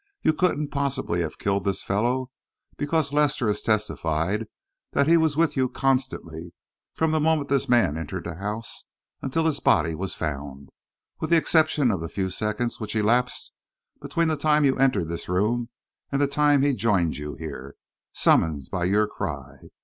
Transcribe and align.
You 0.23 0.33
couldn't 0.33 0.69
possibly 0.69 1.21
have 1.21 1.37
killed 1.37 1.63
this 1.63 1.83
fellow 1.83 2.31
because 2.75 3.13
Lester 3.13 3.47
has 3.49 3.61
testified 3.61 4.47
that 4.93 5.05
he 5.07 5.15
was 5.15 5.37
with 5.37 5.55
you 5.55 5.69
constantly 5.69 6.55
from 6.95 7.11
the 7.11 7.19
moment 7.19 7.49
this 7.49 7.69
man 7.69 7.97
entered 7.99 8.23
the 8.23 8.33
house 8.33 8.85
until 9.21 9.45
his 9.45 9.59
body 9.59 9.93
was 9.93 10.15
found, 10.15 10.69
with 11.19 11.29
the 11.29 11.37
exception 11.37 11.91
of 11.91 11.99
the 12.01 12.09
few 12.09 12.31
seconds 12.31 12.79
which 12.79 12.95
elapsed 12.95 13.51
between 14.01 14.27
the 14.29 14.37
time 14.37 14.65
you 14.65 14.75
entered 14.79 15.07
this 15.07 15.29
room 15.29 15.69
and 16.11 16.19
the 16.19 16.25
time 16.25 16.63
he 16.63 16.73
joined 16.73 17.17
you 17.17 17.35
here, 17.35 17.75
summoned 18.11 18.69
by 18.71 18.85
your 18.85 19.05
cry. 19.05 19.69